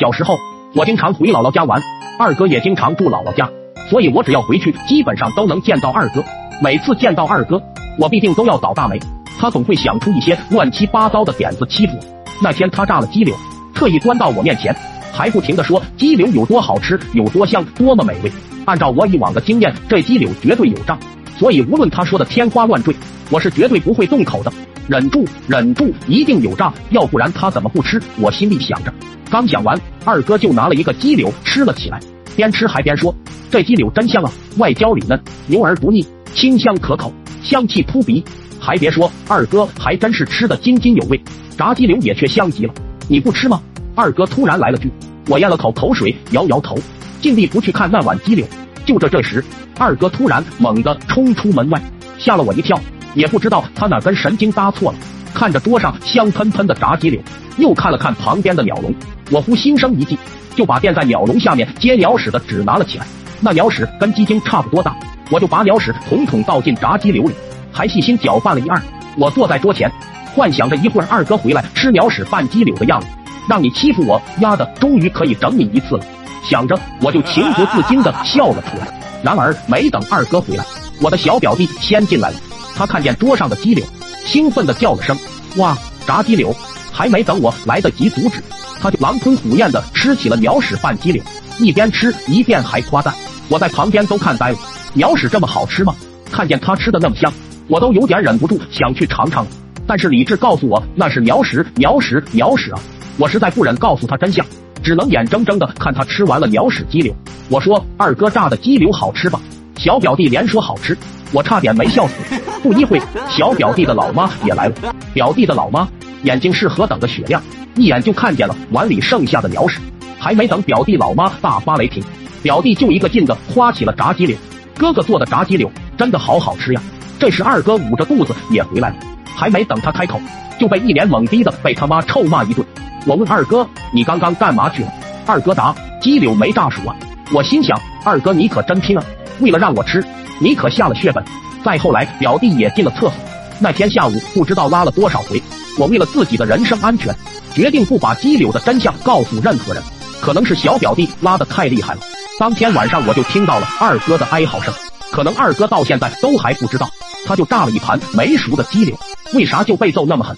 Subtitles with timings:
[0.00, 0.40] 小时候
[0.74, 1.78] 我经常回姥姥家玩，
[2.18, 3.46] 二哥也经常住姥姥家，
[3.90, 6.24] 所以我只要回去，基本上都能见到二哥。
[6.62, 7.60] 每次见到二哥，
[7.98, 8.98] 我必定都要倒大霉，
[9.38, 12.04] 他总会想出一些乱七八糟的点子欺负我。
[12.42, 13.36] 那天他炸了鸡柳，
[13.74, 14.74] 特意端到我面前，
[15.12, 18.32] 还不停的说鸡柳有多好吃，有多香，多么美味。
[18.64, 20.98] 按照我以往的经验，这鸡柳绝对有诈，
[21.36, 22.96] 所以无论他说的天花乱坠，
[23.28, 24.50] 我是绝对不会动口的。
[24.88, 28.00] 忍住，忍住，一定有诈，要不然他怎么不吃？
[28.18, 28.90] 我心里想着。
[29.30, 32.00] 刚讲完，二哥就拿了一个鸡柳吃了起来，
[32.34, 33.14] 边吃还边说
[33.48, 38.24] ：“这鸡柳真香啊，外焦里嫩，油而不腻，清香可口，香气扑鼻。”
[38.58, 41.18] 还别说，二哥还真是吃的津津有味。
[41.56, 42.74] 炸鸡柳也却香极了，
[43.08, 43.62] 你不吃吗？
[43.94, 44.90] 二哥突然来了句。
[45.28, 46.76] 我咽了口口水，摇摇头，
[47.22, 48.44] 尽力不去看那碗鸡柳。
[48.84, 49.44] 就这这时，
[49.78, 51.80] 二哥突然猛地冲出门外，
[52.18, 52.78] 吓了我一跳。
[53.14, 54.98] 也不知道他哪根神经搭错了，
[55.32, 57.20] 看着桌上香喷喷的炸鸡柳，
[57.58, 58.94] 又看了看旁边的鸟笼，
[59.30, 60.18] 我忽心生一计，
[60.56, 63.06] 就把垫在鸟笼下面接鸟屎的纸拿了起来。
[63.40, 64.94] 那鸟屎跟鸡精差不多大，
[65.30, 67.34] 我就把鸟屎统统倒进炸鸡柳里，
[67.72, 68.80] 还细心搅拌了一二。
[69.16, 69.90] 我坐在桌前，
[70.34, 73.06] 幻想着一会儿二哥回来吃鸟屎拌鸡柳的样子，
[73.48, 76.04] 让你欺负我，丫的，终于可以整你一次了。
[76.42, 78.88] 想着我就情不自禁的笑了出来。
[79.22, 80.64] 然而没等二哥回来，
[81.00, 82.36] 我的小表弟先进来了。
[82.74, 83.84] 他看见桌上的鸡柳，
[84.24, 85.16] 兴奋的叫了声
[85.58, 85.76] ：“哇，
[86.06, 86.54] 炸鸡柳！”
[86.92, 88.42] 还没等我来得及阻止，
[88.80, 91.22] 他就狼吞虎咽的吃起了鸟屎拌鸡柳，
[91.58, 93.14] 一边吃一边还夸赞。
[93.48, 94.58] 我在旁边都看呆了，
[94.94, 95.94] 鸟屎这么好吃吗？
[96.30, 97.32] 看见他吃的那么香，
[97.68, 99.50] 我都有点忍不住想去尝尝了。
[99.86, 102.78] 但是理智告诉我那是鸟屎，鸟屎，鸟屎啊！
[103.18, 104.46] 我实在不忍告诉他真相，
[104.82, 107.14] 只能眼睁睁的看他吃完了鸟屎鸡柳。
[107.48, 109.40] 我说：“二哥炸的鸡柳好吃吧？”
[109.76, 110.96] 小表弟连说好吃。
[111.32, 112.14] 我差点没笑死。
[112.62, 114.94] 不一会，小表弟的老妈也来了。
[115.12, 115.88] 表弟的老妈
[116.22, 117.42] 眼睛是何等的雪亮，
[117.76, 119.80] 一眼就看见了碗里剩下的鸟屎。
[120.18, 122.04] 还没等表弟老妈大发雷霆，
[122.42, 124.36] 表弟就一个劲的夸起了炸鸡柳。
[124.76, 126.82] 哥哥做的炸鸡柳真的好好吃呀！
[127.18, 128.96] 这时二哥捂着肚子也回来了，
[129.34, 130.20] 还没等他开口，
[130.58, 132.66] 就被一脸懵逼的被他妈臭骂一顿。
[133.06, 134.92] 我问二哥：“你刚刚干嘛去了？”
[135.26, 136.94] 二哥答：“鸡柳没炸熟啊。”
[137.32, 139.04] 我心想：二哥你可真拼啊！
[139.40, 140.04] 为了让我吃。
[140.38, 141.22] 你可下了血本。
[141.64, 143.12] 再后来，表弟也进了厕所。
[143.58, 145.42] 那天下午，不知道拉了多少回。
[145.80, 147.16] 我为了自己的人身安全，
[147.54, 149.82] 决定不把鸡柳的真相告诉任何人。
[150.20, 152.00] 可能是小表弟拉的太厉害了。
[152.38, 154.74] 当天晚上，我就听到了二哥的哀嚎声。
[155.10, 156.90] 可能二哥到现在都还不知道，
[157.26, 158.94] 他就炸了一盘没熟的鸡柳，
[159.32, 160.36] 为啥就被揍那么狠？